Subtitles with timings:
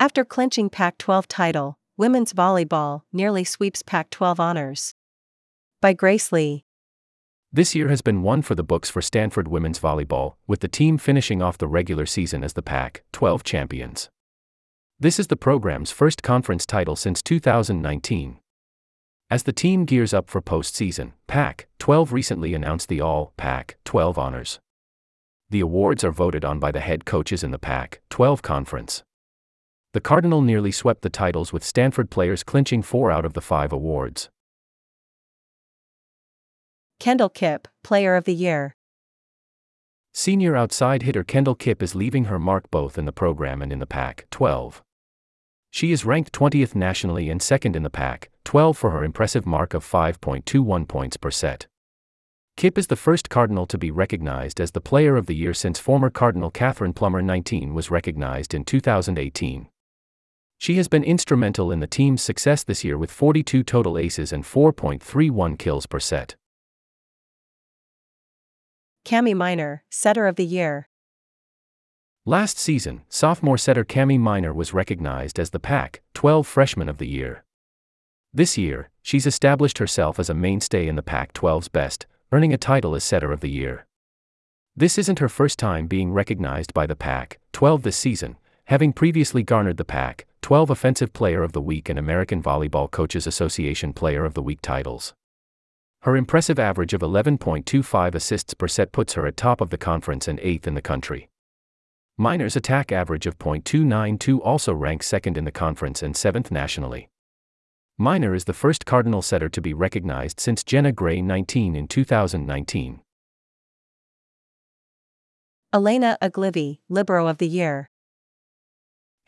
[0.00, 4.94] After clinching Pac 12 title, women's volleyball nearly sweeps Pac 12 honors.
[5.82, 6.64] By Grace Lee.
[7.52, 10.96] This year has been one for the books for Stanford women's volleyball, with the team
[10.96, 14.08] finishing off the regular season as the Pac 12 champions.
[14.98, 18.38] This is the program's first conference title since 2019.
[19.30, 24.16] As the team gears up for postseason, Pac 12 recently announced the All Pac 12
[24.16, 24.60] honors.
[25.50, 29.02] The awards are voted on by the head coaches in the Pac 12 conference.
[29.92, 33.72] The Cardinal nearly swept the titles with Stanford players clinching four out of the five
[33.72, 34.30] awards.
[37.00, 38.76] Kendall Kipp, Player of the Year.
[40.14, 43.80] Senior outside hitter Kendall Kipp is leaving her mark both in the program and in
[43.80, 44.80] the Pac 12.
[45.72, 49.74] She is ranked 20th nationally and second in the Pac 12 for her impressive mark
[49.74, 51.66] of 5.21 points per set.
[52.56, 55.80] Kipp is the first Cardinal to be recognized as the Player of the Year since
[55.80, 59.68] former Cardinal Kathryn Plummer 19 was recognized in 2018.
[60.60, 64.44] She has been instrumental in the team's success this year with 42 total aces and
[64.44, 66.36] 4.31 kills per set.
[69.02, 70.90] Kami Miner, Setter of the Year.
[72.26, 77.08] Last season, sophomore setter Kami Miner was recognized as the Pac 12 Freshman of the
[77.08, 77.42] Year.
[78.34, 82.58] This year, she's established herself as a mainstay in the Pac 12's best, earning a
[82.58, 83.86] title as Setter of the Year.
[84.76, 88.36] This isn't her first time being recognized by the Pac 12 this season,
[88.66, 93.26] having previously garnered the Pac 12 Offensive Player of the Week and American Volleyball Coaches
[93.26, 95.14] Association Player of the Week titles.
[96.02, 100.26] Her impressive average of 11.25 assists per set puts her at top of the conference
[100.28, 101.28] and eighth in the country.
[102.16, 107.10] Miner's attack average of .292 also ranks second in the conference and seventh nationally.
[107.98, 113.02] Miner is the first Cardinal setter to be recognized since Jenna Gray 19 in 2019.
[115.74, 117.89] Elena Oglivie, Libero of the Year.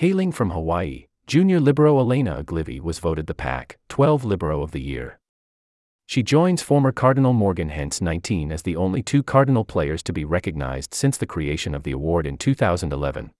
[0.00, 4.80] Hailing from Hawaii, junior libero Elena Oglivie was voted the Pac 12 Libero of the
[4.80, 5.20] Year.
[6.06, 10.24] She joins former Cardinal Morgan Hentz 19 as the only two Cardinal players to be
[10.24, 13.30] recognized since the creation of the award in 2011.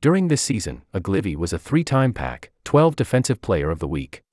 [0.00, 4.24] During this season, Oglivie was a three time Pac 12 Defensive Player of the Week.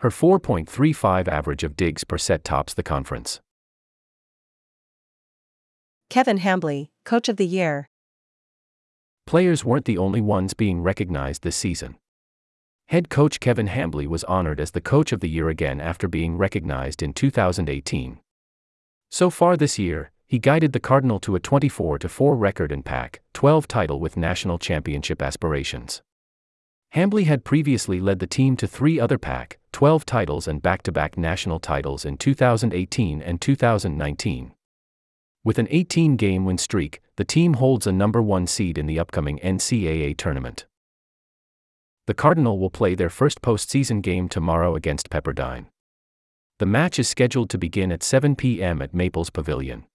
[0.00, 3.40] Her 4.35 average of digs per set tops the conference.
[6.10, 7.88] Kevin Hambly, Coach of the Year.
[9.26, 11.96] Players weren't the only ones being recognized this season.
[12.86, 16.38] Head coach Kevin Hambly was honored as the Coach of the Year again after being
[16.38, 18.20] recognized in 2018.
[19.10, 23.20] So far this year, he guided the Cardinal to a 24 4 record and Pac
[23.32, 26.02] 12 title with national championship aspirations.
[26.94, 30.92] Hambly had previously led the team to three other Pac 12 titles and back to
[30.92, 34.52] back national titles in 2018 and 2019.
[35.42, 38.98] With an 18 game win streak, the team holds a number one seed in the
[38.98, 40.66] upcoming NCAA tournament.
[42.06, 45.66] The Cardinal will play their first postseason game tomorrow against Pepperdine.
[46.58, 48.80] The match is scheduled to begin at 7 p.m.
[48.80, 49.86] at Maples Pavilion.